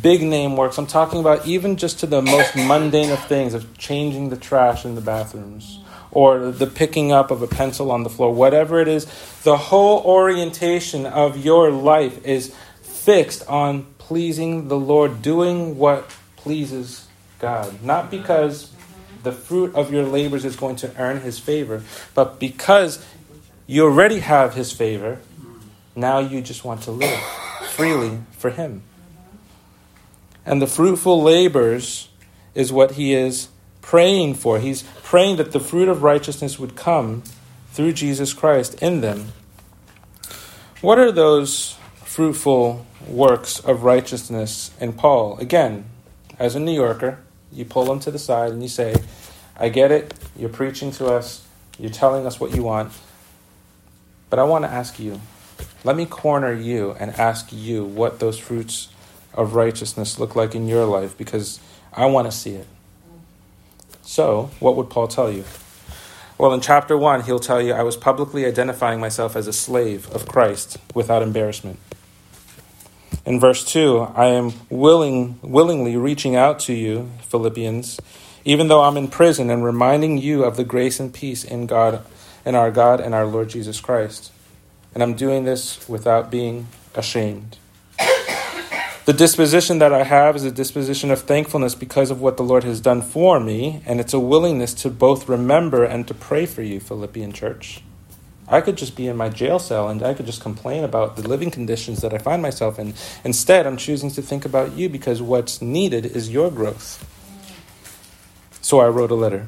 [0.00, 0.78] big name works.
[0.78, 4.84] I'm talking about even just to the most mundane of things, of changing the trash
[4.84, 5.80] in the bathrooms
[6.16, 9.04] or the picking up of a pencil on the floor, whatever it is,
[9.42, 17.06] the whole orientation of your life is fixed on pleasing the Lord, doing what pleases
[17.38, 17.82] God.
[17.82, 18.72] Not because
[19.24, 21.82] the fruit of your labors is going to earn his favor,
[22.14, 23.04] but because
[23.66, 25.18] you already have his favor,
[25.94, 27.20] now you just want to live
[27.72, 28.82] freely for him.
[30.46, 32.08] And the fruitful labors
[32.54, 33.48] is what he is
[33.86, 34.58] praying for.
[34.58, 37.22] He's praying that the fruit of righteousness would come
[37.70, 39.28] through Jesus Christ in them.
[40.80, 45.38] What are those fruitful works of righteousness in Paul?
[45.38, 45.84] Again,
[46.40, 47.20] as a New Yorker,
[47.52, 48.96] you pull them to the side and you say,
[49.56, 51.46] I get it, you're preaching to us,
[51.78, 52.92] you're telling us what you want,
[54.28, 55.20] but I want to ask you,
[55.84, 58.88] let me corner you and ask you what those fruits
[59.34, 61.60] of righteousness look like in your life because
[61.92, 62.66] I want to see it.
[64.06, 65.44] So, what would Paul tell you?
[66.38, 70.08] Well, in chapter 1, he'll tell you, I was publicly identifying myself as a slave
[70.14, 71.80] of Christ without embarrassment.
[73.24, 77.98] In verse 2, I am willing, willingly reaching out to you, Philippians,
[78.44, 82.06] even though I'm in prison, and reminding you of the grace and peace in God,
[82.44, 84.30] in our God and our Lord Jesus Christ.
[84.94, 87.58] And I'm doing this without being ashamed.
[89.06, 92.64] The disposition that I have is a disposition of thankfulness because of what the Lord
[92.64, 96.62] has done for me, and it's a willingness to both remember and to pray for
[96.62, 97.82] you, Philippian church.
[98.48, 101.28] I could just be in my jail cell and I could just complain about the
[101.28, 102.94] living conditions that I find myself in.
[103.22, 107.06] Instead, I'm choosing to think about you because what's needed is your growth.
[108.60, 109.46] So I wrote a letter.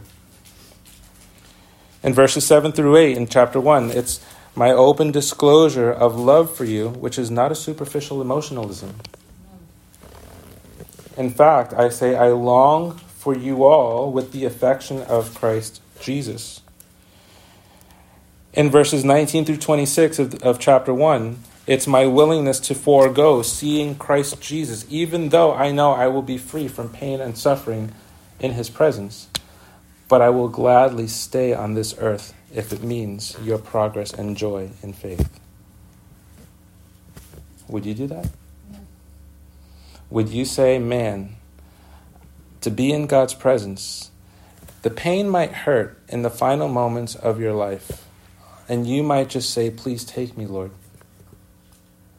[2.04, 6.64] In verses 7 through 8 in chapter 1, it's my open disclosure of love for
[6.64, 9.00] you, which is not a superficial emotionalism.
[11.18, 16.60] In fact, I say, I long for you all with the affection of Christ Jesus.
[18.52, 23.96] In verses 19 through 26 of, of chapter 1, it's my willingness to forego seeing
[23.96, 27.92] Christ Jesus, even though I know I will be free from pain and suffering
[28.38, 29.28] in his presence.
[30.08, 34.70] But I will gladly stay on this earth if it means your progress and joy
[34.84, 35.28] in faith.
[37.68, 38.28] Would you do that?
[40.10, 41.36] Would you say, man,
[42.62, 44.10] to be in God's presence,
[44.82, 48.06] the pain might hurt in the final moments of your life,
[48.68, 50.70] and you might just say, please take me, Lord.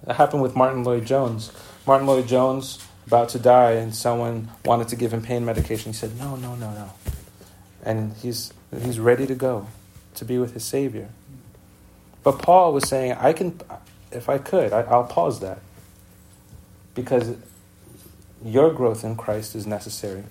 [0.04, 1.52] That happened with Martyn Lloyd-Jones.
[1.86, 5.92] Martyn Lloyd-Jones, about to die, and someone wanted to give him pain medication.
[5.92, 6.92] He said, no, no, no, no.
[7.84, 9.68] And he's, he's ready to go
[10.16, 11.10] to be with his Savior.
[12.24, 13.60] But Paul was saying, I can,
[14.12, 15.60] if I could, I, I'll pause that.
[16.94, 17.36] Because
[18.44, 20.24] your growth in Christ is necessary.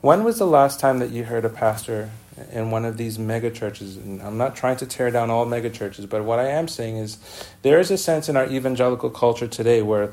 [0.00, 2.10] When was the last time that you heard a pastor
[2.52, 3.96] in one of these mega churches?
[3.96, 6.98] And I'm not trying to tear down all mega churches, but what I am saying
[6.98, 7.16] is
[7.62, 10.12] there is a sense in our evangelical culture today where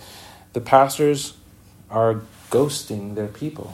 [0.54, 1.34] the pastors
[1.90, 3.74] are ghosting their people.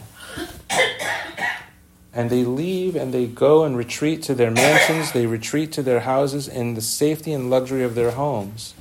[2.14, 6.00] And they leave and they go and retreat to their mansions, they retreat to their
[6.00, 8.74] houses in the safety and luxury of their homes.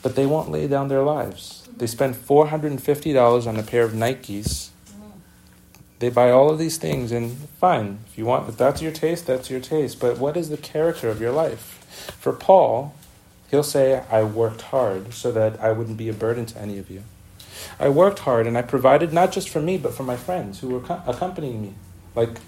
[0.00, 1.63] But they won't lay down their lives.
[1.76, 4.68] They spend $450 on a pair of Nikes.
[5.98, 9.26] They buy all of these things, and fine, if you want, if that's your taste,
[9.26, 9.98] that's your taste.
[10.00, 12.14] But what is the character of your life?
[12.18, 12.94] For Paul,
[13.50, 16.90] he'll say, I worked hard so that I wouldn't be a burden to any of
[16.90, 17.02] you.
[17.78, 20.68] I worked hard and I provided not just for me, but for my friends who
[20.68, 21.74] were co- accompanying me,
[22.14, 22.40] like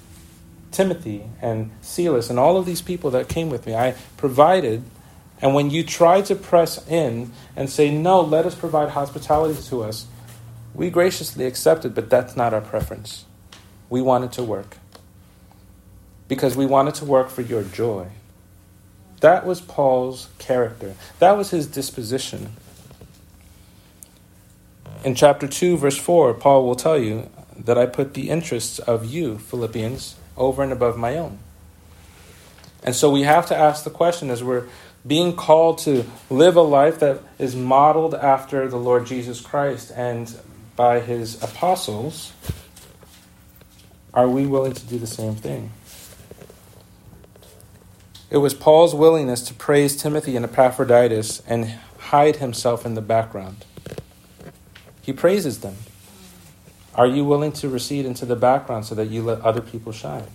[0.73, 3.75] Timothy and Silas and all of these people that came with me.
[3.75, 4.83] I provided
[5.41, 9.83] and when you try to press in and say, no, let us provide hospitality to
[9.83, 10.07] us,
[10.75, 13.25] we graciously accept it, but that's not our preference.
[13.91, 14.79] We want it to work.
[16.29, 18.09] Because we want it to work for your joy.
[19.21, 22.53] That was Paul's character, that was his disposition.
[25.05, 29.05] In chapter 2, verse 4, Paul will tell you that I put the interests of
[29.05, 31.39] you, Philippians, over and above my own.
[32.83, 34.67] And so we have to ask the question as we're
[35.07, 40.35] being called to live a life that is modeled after the Lord Jesus Christ and
[40.75, 42.33] by his apostles,
[44.13, 45.73] are we willing to do the same thing?
[48.31, 53.65] It was Paul's willingness to praise Timothy and Epaphroditus and hide himself in the background.
[55.03, 55.77] He praises them.
[56.97, 60.27] Are you willing to recede into the background so that you let other people shine?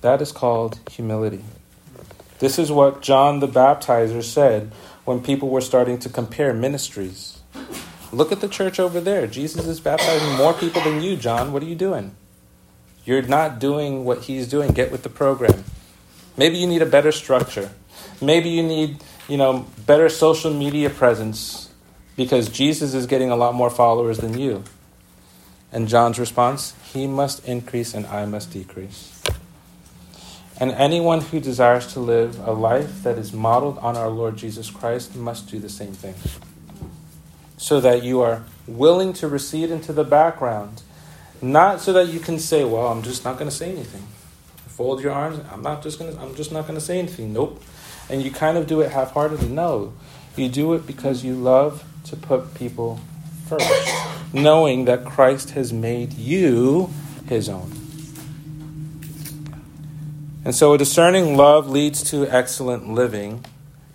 [0.00, 1.44] That is called humility.
[2.40, 4.72] This is what John the Baptizer said
[5.04, 7.40] when people were starting to compare ministries.
[8.12, 9.26] Look at the church over there.
[9.26, 11.52] Jesus is baptizing more people than you, John.
[11.52, 12.16] What are you doing?
[13.04, 14.72] You're not doing what he's doing.
[14.72, 15.64] Get with the program.
[16.36, 17.70] Maybe you need a better structure.
[18.22, 21.68] Maybe you need, you know, better social media presence
[22.16, 24.64] because Jesus is getting a lot more followers than you.
[25.72, 29.19] And John's response, he must increase and I must decrease.
[30.60, 34.68] And anyone who desires to live a life that is modeled on our Lord Jesus
[34.68, 36.14] Christ must do the same thing.
[37.56, 40.82] So that you are willing to recede into the background,
[41.40, 44.06] not so that you can say, "Well, I'm just not going to say anything."
[44.68, 45.40] Fold your arms.
[45.50, 46.16] I'm not just going.
[46.18, 47.32] I'm just not going to say anything.
[47.32, 47.62] Nope.
[48.10, 49.48] And you kind of do it half-heartedly.
[49.48, 49.94] No,
[50.36, 53.00] you do it because you love to put people
[53.46, 53.70] first,
[54.34, 56.90] knowing that Christ has made you
[57.28, 57.79] His own.
[60.42, 63.44] And so a discerning love leads to excellent living.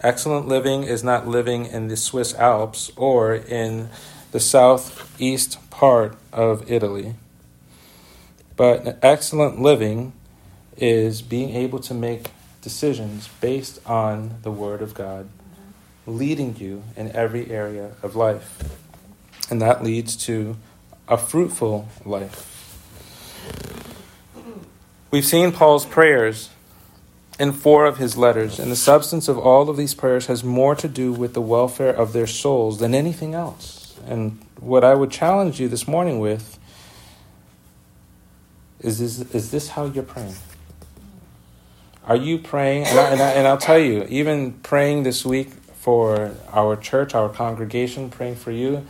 [0.02, 3.90] Excellent living is not living in the Swiss Alps or in
[4.32, 7.16] the southeast part of Italy.
[8.56, 10.14] But excellent living
[10.78, 12.28] is being able to make
[12.62, 15.28] decisions based on the Word of God,
[16.06, 18.62] leading you in every area of life.
[19.50, 20.58] And that leads to
[21.08, 22.52] a fruitful life.
[25.16, 26.50] We've seen Paul's prayers
[27.40, 30.76] in four of his letters, and the substance of all of these prayers has more
[30.76, 33.98] to do with the welfare of their souls than anything else.
[34.06, 36.60] And what I would challenge you this morning with
[38.82, 40.36] is this, is this how you're praying?
[42.06, 42.84] Are you praying?
[42.84, 47.16] And, I, and, I, and I'll tell you, even praying this week for our church,
[47.16, 48.86] our congregation, praying for you,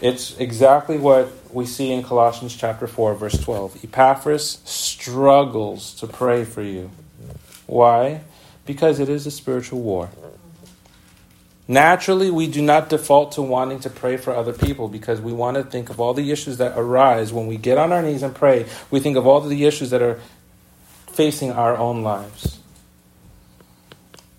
[0.00, 3.84] it's exactly what we see in Colossians chapter 4, verse 12.
[3.84, 6.90] Epaphras struggles to pray for you.
[7.66, 8.22] Why?
[8.64, 10.10] Because it is a spiritual war.
[11.70, 15.58] Naturally, we do not default to wanting to pray for other people because we want
[15.58, 18.34] to think of all the issues that arise when we get on our knees and
[18.34, 18.64] pray.
[18.90, 20.18] We think of all the issues that are
[21.08, 22.58] facing our own lives.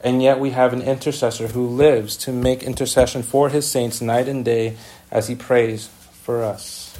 [0.01, 4.28] And yet, we have an intercessor who lives to make intercession for his saints night
[4.28, 4.78] and day
[5.12, 6.97] as he prays for us.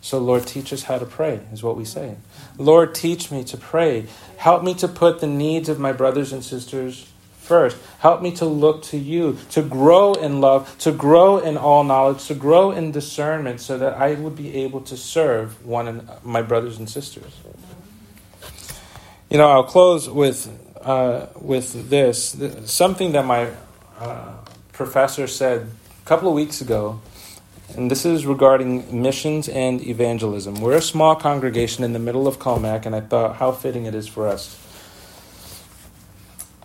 [0.00, 2.16] So, Lord, teach us how to pray, is what we say.
[2.58, 4.06] Lord, teach me to pray.
[4.36, 7.06] Help me to put the needs of my brothers and sisters
[7.38, 7.76] first.
[8.00, 12.26] Help me to look to you, to grow in love, to grow in all knowledge,
[12.26, 16.42] to grow in discernment, so that I would be able to serve one of my
[16.42, 17.32] brothers and sisters.
[19.30, 20.50] You know, I'll close with
[20.82, 23.50] uh, with this something that my
[23.98, 24.34] uh,
[24.72, 25.68] professor said
[26.02, 27.00] a couple of weeks ago
[27.76, 30.60] and this is regarding missions and evangelism.
[30.60, 33.94] We're a small congregation in the middle of Commack, and I thought how fitting it
[33.94, 34.58] is for us.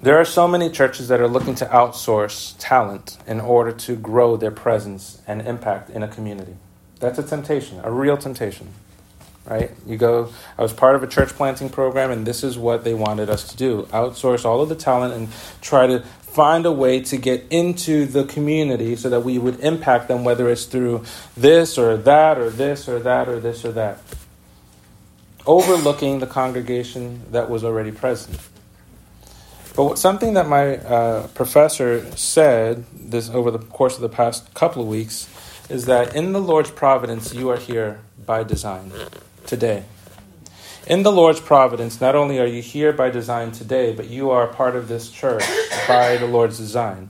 [0.01, 4.37] There are so many churches that are looking to outsource talent in order to grow
[4.37, 6.55] their presence and impact in a community.
[6.99, 8.69] That's a temptation, a real temptation.
[9.47, 9.71] Right?
[9.85, 12.93] You go, I was part of a church planting program, and this is what they
[12.93, 15.29] wanted us to do outsource all of the talent and
[15.61, 20.07] try to find a way to get into the community so that we would impact
[20.07, 21.03] them, whether it's through
[21.35, 23.99] this or that or this or that or this or that,
[25.45, 28.37] overlooking the congregation that was already present.
[29.75, 34.81] But something that my uh, professor said this over the course of the past couple
[34.81, 35.29] of weeks
[35.69, 38.91] is that in the Lord's providence, you are here by design
[39.47, 39.83] today.
[40.85, 44.47] In the Lord's providence, not only are you here by design today, but you are
[44.47, 45.43] part of this church
[45.87, 47.09] by the Lord's design.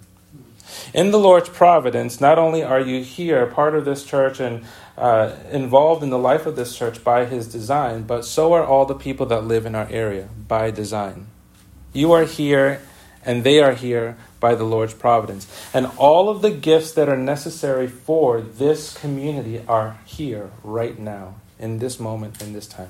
[0.94, 4.64] In the Lord's providence, not only are you here, part of this church, and
[4.98, 8.86] uh, involved in the life of this church by His design, but so are all
[8.86, 11.28] the people that live in our area by design.
[11.94, 12.82] You are here,
[13.24, 15.48] and they are here by the Lord's providence.
[15.74, 21.36] And all of the gifts that are necessary for this community are here right now,
[21.60, 22.90] in this moment, in this time.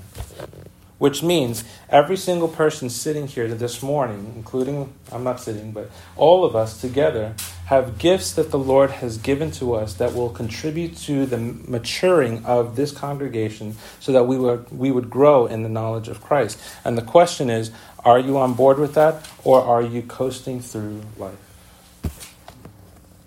[0.97, 6.43] which means every single person sitting here this morning, including, I'm not sitting, but all
[6.43, 7.35] of us together,
[7.67, 12.43] have gifts that the Lord has given to us that will contribute to the maturing
[12.45, 16.59] of this congregation so that we would, we would grow in the knowledge of Christ.
[16.83, 17.71] And the question is
[18.05, 21.35] are you on board with that, or are you coasting through life?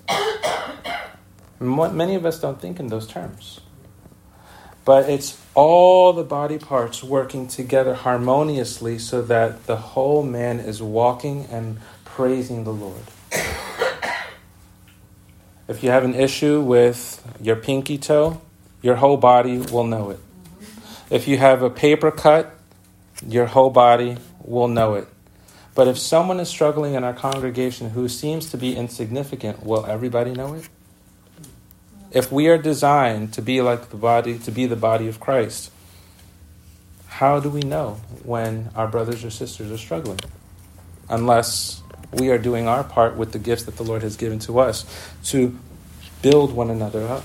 [1.61, 3.61] Many of us don't think in those terms.
[4.91, 10.83] But it's all the body parts working together harmoniously so that the whole man is
[10.83, 13.05] walking and praising the Lord.
[15.69, 18.41] If you have an issue with your pinky toe,
[18.83, 20.19] your whole body will know it.
[21.09, 22.53] If you have a paper cut,
[23.25, 25.07] your whole body will know it.
[25.77, 30.33] But if someone is struggling in our congregation who seems to be insignificant, will everybody
[30.33, 30.69] know it?
[32.13, 35.71] If we are designed to be like the body, to be the body of Christ,
[37.07, 40.19] how do we know when our brothers or sisters are struggling?
[41.09, 41.83] Unless
[42.13, 44.85] we are doing our part with the gifts that the Lord has given to us
[45.25, 45.57] to
[46.23, 47.25] build one another up.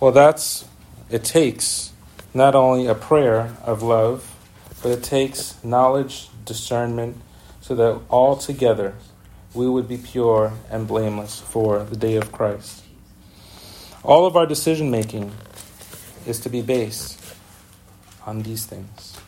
[0.00, 0.66] Well, that's,
[1.10, 1.92] it takes
[2.34, 4.34] not only a prayer of love,
[4.82, 7.16] but it takes knowledge, discernment,
[7.60, 8.94] so that all together
[9.54, 12.82] we would be pure and blameless for the day of Christ.
[14.06, 15.32] All of our decision making
[16.28, 17.20] is to be based
[18.24, 19.18] on these things.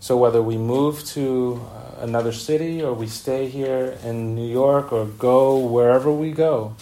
[0.00, 4.94] So whether we move to uh, another city or we stay here in New York
[4.94, 6.74] or go wherever we go,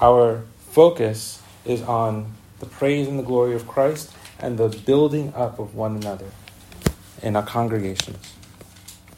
[0.00, 5.58] our focus is on the praise and the glory of Christ and the building up
[5.58, 6.30] of one another
[7.22, 8.32] in our congregations.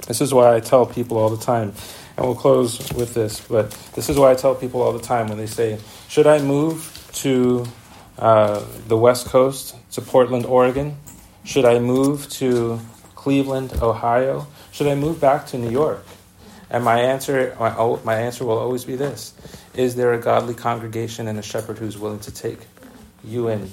[0.08, 1.72] This is why I tell people all the time,
[2.16, 5.28] and we'll close with this, but this is why I tell people all the time
[5.28, 5.78] when they say,
[6.08, 7.66] Should I move to
[8.18, 10.96] uh, the West Coast, to Portland, Oregon?
[11.44, 12.80] Should I move to
[13.14, 14.46] Cleveland, Ohio?
[14.72, 16.04] Should I move back to New York?
[16.70, 19.34] And my answer, my, my answer will always be this
[19.74, 22.58] Is there a godly congregation and a shepherd who's willing to take
[23.24, 23.70] you in?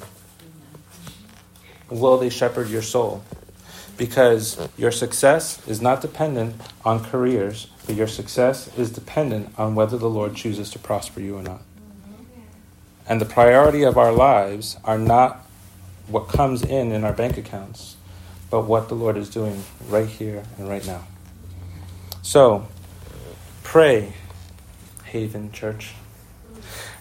[1.89, 3.23] Will they shepherd your soul?
[3.97, 9.97] Because your success is not dependent on careers, but your success is dependent on whether
[9.97, 11.61] the Lord chooses to prosper you or not.
[13.07, 15.45] And the priority of our lives are not
[16.07, 17.97] what comes in in our bank accounts,
[18.49, 21.03] but what the Lord is doing right here and right now.
[22.21, 22.67] So,
[23.63, 24.13] pray,
[25.05, 25.93] Haven Church,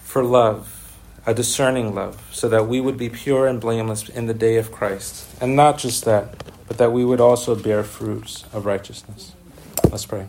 [0.03, 0.95] for love,
[1.25, 4.71] a discerning love, so that we would be pure and blameless in the day of
[4.71, 5.27] Christ.
[5.41, 9.33] And not just that, but that we would also bear fruits of righteousness.
[9.89, 10.27] Let's pray.